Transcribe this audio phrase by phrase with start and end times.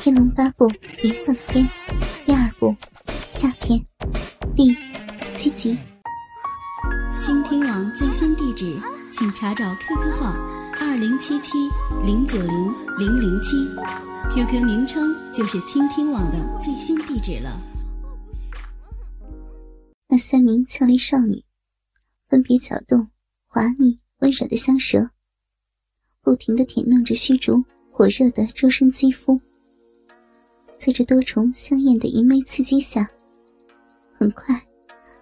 [0.02, 0.66] 《天龙八部》
[1.02, 1.68] 灵凤篇
[2.24, 2.74] 第二部
[3.30, 3.78] 下篇
[4.56, 4.74] 第
[5.36, 5.78] 七集。
[7.20, 8.80] 倾听网最新地址，
[9.12, 10.32] 请查找 QQ 号
[10.80, 11.52] 二零七七
[12.02, 12.48] 零九零
[12.98, 13.58] 零零七
[14.34, 17.60] ，QQ 名称就是倾听网的最新地址了。
[20.08, 21.44] 那三名俏丽少女，
[22.26, 23.10] 分别搅动
[23.46, 25.10] 滑腻温软的香舌，
[26.22, 29.38] 不停的舔弄着虚竹火热的周身肌肤。
[30.80, 33.06] 在这多重香艳的淫媚刺激下，
[34.18, 34.58] 很快，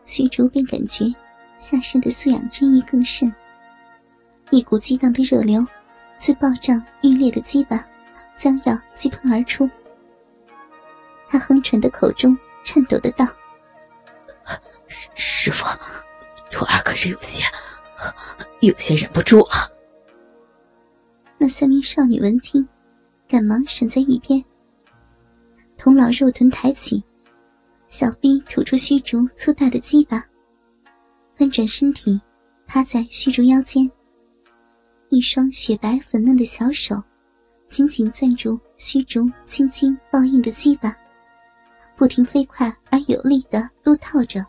[0.04, 1.12] 虚竹便感觉
[1.58, 3.34] 下身的素养之意更甚。
[4.50, 5.66] 一股激荡的热流
[6.16, 7.84] 自暴胀欲裂的鸡巴
[8.36, 9.68] 将要激喷而出。
[11.28, 13.26] 他哼喘的口中颤抖的道
[15.16, 15.64] ：“师傅，
[16.52, 17.42] 徒儿可是有些，
[18.60, 19.72] 有些忍不住了。”
[21.36, 22.66] 那三名少女闻听，
[23.28, 24.42] 赶忙闪在一边。
[25.78, 27.00] 童老肉臀抬起，
[27.88, 30.22] 小臂吐出虚竹粗大的鸡巴，
[31.36, 32.20] 翻转身体，
[32.66, 33.88] 趴在虚竹腰间。
[35.08, 37.00] 一双雪白粉嫩的小手，
[37.70, 40.94] 紧紧攥住虚竹轻轻抱硬的鸡巴，
[41.96, 44.44] 不停飞快而有力的撸套着，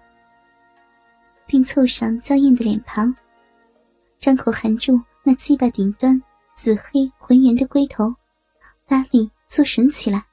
[1.46, 3.16] 并凑上娇艳的脸庞，
[4.20, 6.20] 张口含住那鸡巴顶端
[6.58, 8.12] 紫黑浑圆的龟头，
[8.88, 10.26] 发力作神起来。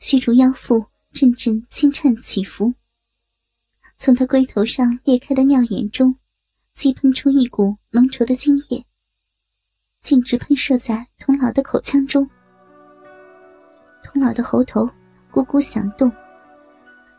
[0.00, 2.72] 虚竹腰腹阵阵轻颤起伏，
[3.98, 6.16] 从他龟头上裂开的尿眼中，
[6.74, 8.82] 激喷出一股浓稠的精液，
[10.00, 12.26] 径直喷射在童老的口腔中。
[14.02, 14.86] 童老的喉头
[15.30, 16.10] 咕咕响动，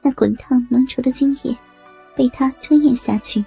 [0.01, 1.55] 那滚烫浓稠的精液
[2.15, 3.45] 被他吞咽下去，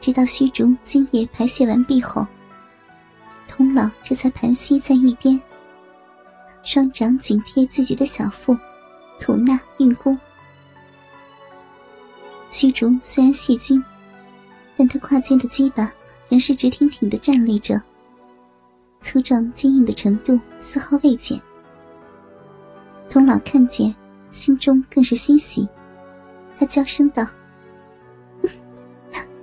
[0.00, 2.26] 直到虚竹精液排泄完毕后，
[3.46, 5.40] 童老这才盘膝在一边。
[6.66, 8.54] 双掌紧贴自己的小腹，
[9.20, 10.18] 吐纳运功。
[12.50, 13.82] 虚竹虽然戏精，
[14.76, 15.92] 但他胯间的鸡巴
[16.28, 17.80] 仍是直挺挺的站立着，
[19.00, 21.40] 粗壮坚硬的程度丝毫未减。
[23.08, 23.94] 童老看见，
[24.28, 25.68] 心中更是欣喜，
[26.58, 27.24] 他娇声道：“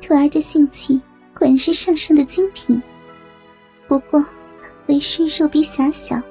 [0.02, 1.00] 徒儿的性器
[1.34, 2.84] 果然是上上的精品，
[3.88, 4.22] 不过
[4.88, 6.22] 为师肉比狭小。”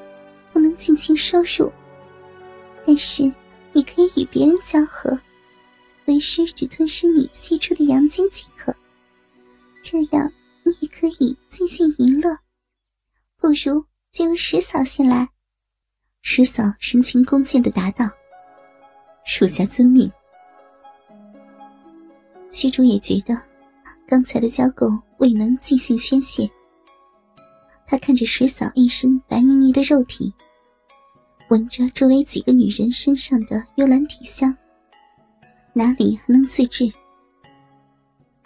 [0.53, 1.73] 不能尽情收入，
[2.87, 3.23] 但是
[3.73, 5.19] 你可以与别人交合，
[6.07, 8.75] 为师只吞噬你泄出的阳精即可，
[9.83, 10.33] 这样
[10.65, 12.37] 你也可以尽兴淫乐。
[13.39, 15.29] 不如就由石嫂先来。
[16.21, 18.09] 石嫂神情恭敬的答道
[19.27, 20.11] ：“属下遵命。”
[22.51, 23.37] 虚竹也觉得
[24.07, 26.49] 刚才的交媾未能尽兴宣泄。
[27.87, 30.33] 他看着石嫂一身白腻腻的肉体，
[31.53, 34.57] 闻着周围几个女人身上的幽兰体香，
[35.75, 36.91] 哪里还能自制？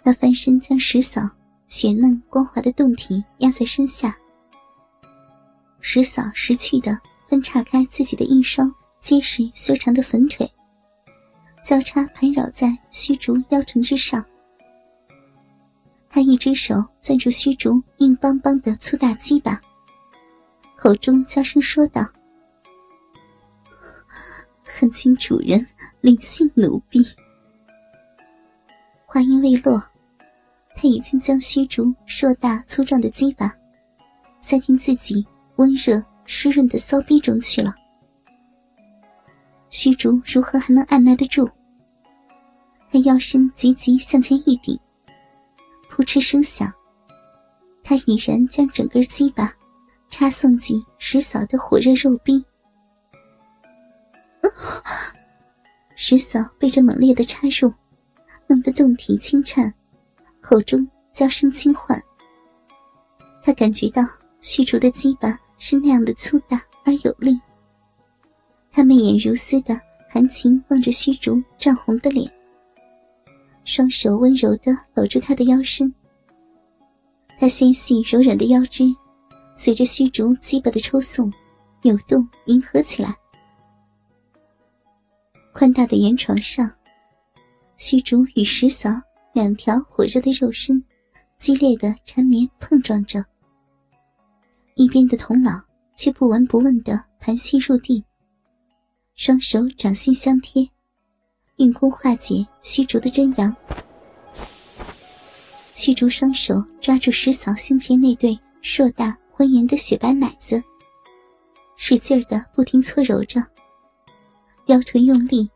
[0.03, 1.21] 他翻身将石嫂
[1.69, 4.13] 雪嫩光滑的胴体压在身下，
[5.79, 8.69] 石嫂识趣的分叉开自己的一双
[8.99, 10.45] 结实修长的粉腿，
[11.63, 14.21] 交叉盘绕在虚竹腰臀之上。
[16.09, 19.61] 他一只手攥住虚竹硬邦邦的粗大鸡巴，
[20.75, 22.05] 口中娇声说道
[24.77, 25.65] ：“恳请主人
[26.01, 27.03] 领性奴婢。”
[29.07, 29.81] 话音未落，
[30.75, 33.51] 他已经将虚竹硕大粗壮的鸡巴
[34.39, 37.73] 塞进自己温热湿润的骚逼中去了。
[39.71, 41.49] 虚竹如何还能按耐得住？
[42.91, 44.79] 他腰身急急向前一顶。
[45.89, 46.71] 扑哧声响，
[47.83, 49.51] 他已然将整根鸡巴
[50.11, 52.45] 插送进石嫂的火热肉壁。
[55.95, 57.73] 石嫂被这猛烈的插入，
[58.47, 59.73] 弄得动体轻颤，
[60.41, 62.01] 口中娇声轻唤。
[63.43, 64.03] 他感觉到
[64.41, 67.39] 虚竹的鸡巴是那样的粗大而有力。
[68.71, 69.79] 他媚眼如丝的
[70.09, 72.31] 含情望着虚竹涨红的脸。
[73.65, 75.93] 双手温柔的搂住他的腰身，
[77.39, 78.85] 他纤细柔软的腰肢
[79.55, 81.33] 随着虚竹鸡巴的抽送
[81.81, 83.13] 扭动迎合起来。
[85.57, 86.71] 宽大的圆床上，
[87.77, 88.91] 虚竹与石嫂
[89.33, 90.83] 两条火热的肉身
[91.39, 93.25] 激烈的缠绵碰撞着。
[94.75, 95.59] 一边的童老
[95.95, 98.03] 却不闻不问的盘膝入地，
[99.15, 100.69] 双手掌心相贴。
[101.55, 103.55] 运功化解虚竹的真阳，
[105.73, 110.63] 虚竹双手抓住石嫂胸前那对硕大浑圆的雪白奶子，
[111.75, 113.43] 使劲的不停搓揉着，
[114.67, 115.49] 腰臀用力，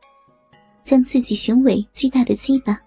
[0.82, 2.80] 将自己雄伟巨大的鸡巴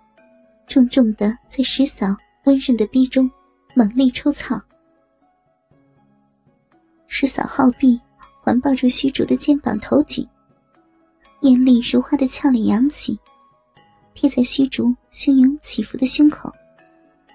[0.67, 2.07] 重重的在石嫂
[2.45, 3.31] 温润的逼中
[3.75, 4.61] 猛力抽草。
[7.07, 8.01] 石嫂好臂
[8.41, 10.27] 环抱住虚竹的肩膀头颈，
[11.43, 13.19] 艳丽如花的俏脸扬起，
[14.15, 16.51] 贴在虚竹汹涌起伏的胸口，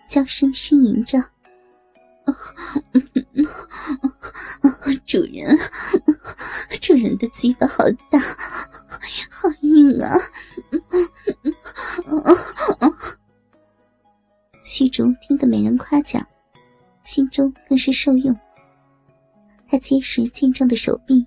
[0.10, 1.24] 娇声呻吟着。
[5.06, 5.58] 主人，
[6.82, 8.20] 主人的鸡巴好大，
[9.80, 10.18] 硬啊！
[14.64, 16.26] 虚竹听得美人夸奖，
[17.04, 18.38] 心中更是受用。
[19.68, 21.26] 他结实健壮的手臂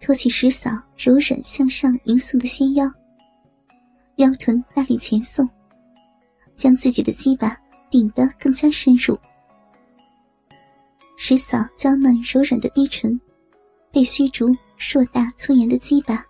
[0.00, 2.90] 托起石嫂柔软向上迎送的纤腰，
[4.16, 5.48] 腰臀大力前送，
[6.54, 7.56] 将自己的鸡巴
[7.90, 9.18] 顶得更加深入。
[11.16, 13.18] 石嫂娇嫩柔软的逼唇，
[13.90, 16.24] 被虚竹硕大粗圆的鸡巴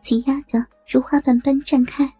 [0.00, 2.10] 挤压得如花瓣般绽开。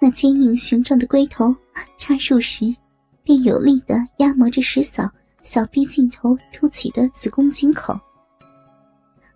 [0.00, 1.54] 那坚硬雄壮的龟头
[1.96, 2.74] 插入时，
[3.22, 5.08] 便有力地压磨着石嫂
[5.40, 7.98] 小臂尽头凸起的子宫颈口。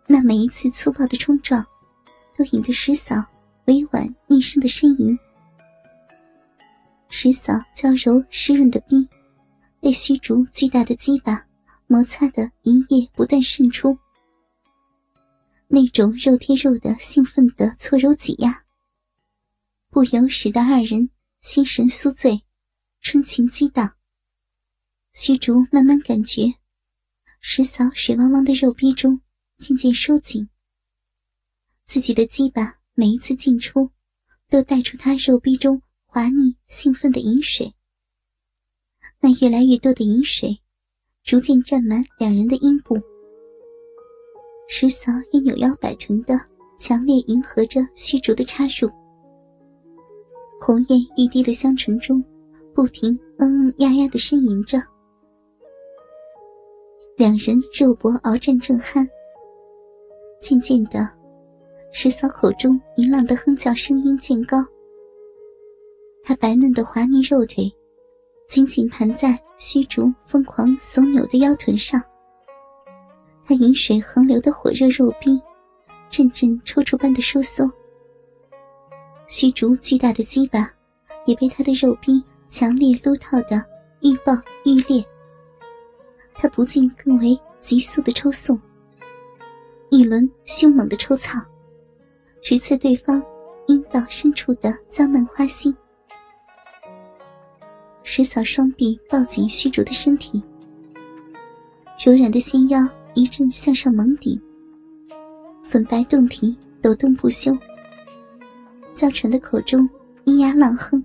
[0.06, 1.64] 那每一次粗暴的冲撞，
[2.37, 3.16] 都引得石嫂
[3.66, 5.19] 委婉逆声的呻吟。
[7.08, 9.08] 石嫂娇柔湿润的臂，
[9.81, 11.43] 被虚竹巨大的鸡巴。
[11.90, 13.96] 摩擦的银液不断渗出，
[15.69, 18.65] 那种肉贴肉的兴奋的搓揉挤压，
[19.91, 21.11] 不由使得二人
[21.41, 22.43] 心神酥醉，
[23.00, 23.97] 春情激荡。
[25.12, 26.55] 虚竹慢慢感觉，
[27.41, 29.20] 石嫂水汪汪的肉壁中
[29.59, 30.49] 渐渐收紧，
[31.87, 33.91] 自己的鸡巴每一次进出，
[34.49, 37.75] 都带出他肉壁中滑腻兴奋的饮水。
[39.20, 40.61] 那越来越多的饮水。
[41.25, 42.99] 逐渐占满两人的阴部，
[44.70, 46.38] 石嫂也扭腰摆臀的
[46.79, 48.88] 强烈迎合着虚竹的插入，
[50.61, 52.23] 红艳欲滴的香唇中
[52.75, 54.79] 不停嗯嗯呀呀的呻吟着，
[57.17, 59.09] 两人肉搏鏖战正酣。
[60.41, 61.09] 渐渐的，
[61.91, 64.59] 石嫂口中淫浪的哼叫声音渐高，
[66.23, 67.73] 她白嫩的滑腻肉腿。
[68.47, 72.00] 紧紧盘在虚竹疯狂耸扭的腰臀上，
[73.49, 75.41] 他饮水横流的火热肉壁，
[76.11, 77.65] 阵阵抽搐般的收缩。
[79.27, 80.71] 虚竹巨大的鸡巴，
[81.25, 83.65] 也被他的肉壁强烈撸套的
[84.03, 84.35] 愈爆
[84.67, 85.03] 愈裂。
[86.35, 88.61] 他不禁更为急速的抽送，
[89.89, 91.41] 一轮凶猛的抽草，
[92.43, 93.25] 直刺对方
[93.67, 95.75] 阴道深处的脏嫩花心。
[98.03, 100.43] 石嫂双臂抱紧虚竹的身体，
[101.99, 104.40] 柔软的纤腰一阵向上猛顶，
[105.64, 107.56] 粉白胴体抖动不休，
[108.94, 109.88] 娇喘的口中
[110.25, 111.02] 咿呀浪哼。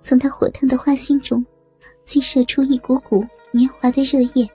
[0.00, 1.44] 从他火烫的花心中，
[2.04, 4.48] 激射出一股股黏滑的热液。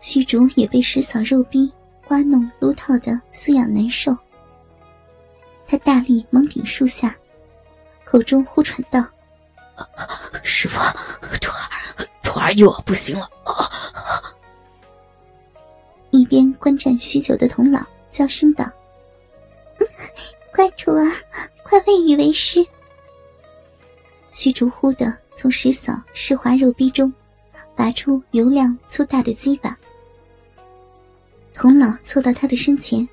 [0.00, 1.72] 虚竹也被石嫂肉逼
[2.06, 4.16] 刮弄撸套的酥痒难受，
[5.66, 7.14] 他大力猛顶树下。
[8.04, 9.04] 口中呼喘道
[10.44, 10.78] ：“师傅，
[11.40, 13.28] 徒儿，徒儿又要不行了。”
[16.66, 17.80] 观战许久的童老
[18.10, 18.68] 娇声道
[20.52, 21.12] ：“乖徒儿，
[21.62, 22.66] 快喂鱼为师。”
[24.34, 27.14] 虚竹忽的从石嫂湿滑肉壁中
[27.76, 29.78] 拔出油亮粗大的鸡巴，
[31.54, 33.08] 童老凑到他的身前，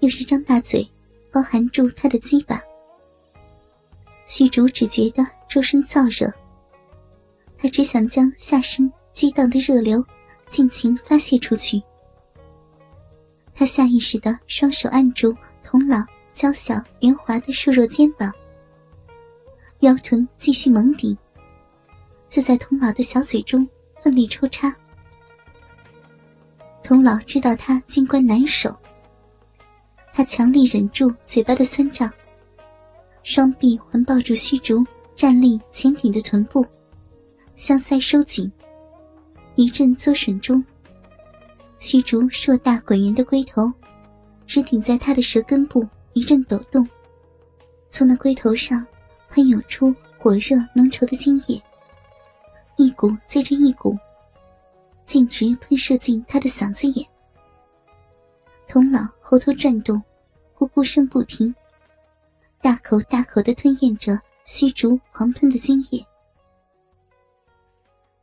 [0.00, 0.86] 又是张大嘴，
[1.32, 2.62] 包含住他的鸡巴。
[4.26, 6.30] 虚竹只觉得周身燥热，
[7.58, 10.04] 他只想将下身激荡的热流
[10.50, 11.82] 尽情发泄出去。
[13.58, 16.00] 他下意识的双手按住童老
[16.32, 18.32] 娇小圆滑的瘦弱肩膀，
[19.80, 21.18] 腰臀继续猛顶，
[22.28, 23.68] 就在童老的小嘴中
[24.00, 24.72] 奋力抽插。
[26.84, 28.72] 童老知道他金关难守，
[30.14, 32.08] 他强力忍住嘴巴的酸胀。
[33.24, 34.86] 双臂环抱住虚竹
[35.16, 36.64] 站立前挺的臀部，
[37.56, 38.50] 向塞收紧，
[39.56, 40.64] 一阵作吮中，
[41.78, 43.72] 虚竹硕大滚圆的龟头
[44.46, 46.86] 直顶在他的舌根部，一阵抖动，
[47.88, 48.84] 从那龟头上
[49.30, 51.62] 喷涌出火热浓稠的精液，
[52.76, 53.96] 一股接着一股，
[55.06, 57.08] 径直喷射进他的嗓子眼。
[58.66, 60.02] 童老喉头转动，
[60.54, 61.54] 呼呼声不停。
[62.60, 66.04] 大口大口的吞咽着虚竹狂喷的精液。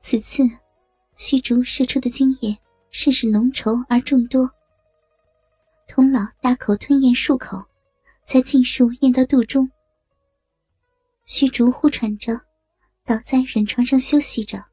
[0.02, 0.44] 此次，
[1.16, 2.56] 虚竹射出的精液
[2.98, 4.50] 甚是浓稠而众多。
[5.86, 7.62] 童老大口吞咽漱口，
[8.24, 9.70] 才尽数咽到肚中。
[11.25, 12.34] 虚竹呼喘着，
[13.04, 14.64] 倒在软床上休息着。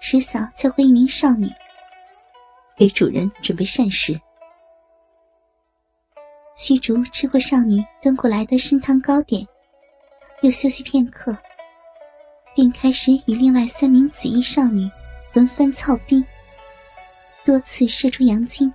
[0.00, 1.50] 石嫂叫回一名少女，
[2.76, 4.18] 给主人准备膳食。
[6.54, 9.44] 虚竹吃过少女端过来的参汤糕点，
[10.42, 11.36] 又休息片刻，
[12.54, 14.88] 便开始与另外三名紫衣少女
[15.32, 16.24] 轮番操逼，
[17.44, 18.72] 多次射出阳精，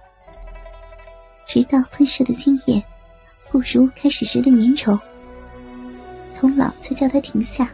[1.48, 2.84] 直到喷射的精液
[3.52, 5.00] 不如开始时的粘稠。
[6.38, 7.74] 童老才叫他停下。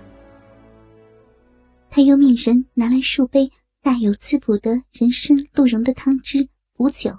[1.89, 3.49] 他又命人拿来数杯
[3.81, 7.17] 大有滋补的人参鹿茸的汤汁补酒，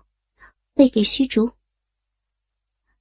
[0.75, 1.51] 喂给虚竹。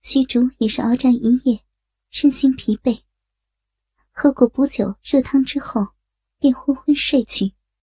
[0.02, 1.62] 虚竹也是鏖战一夜，
[2.10, 3.02] 身心疲惫。
[4.12, 5.86] 喝过补酒热汤之后，
[6.40, 7.54] 便昏昏睡去。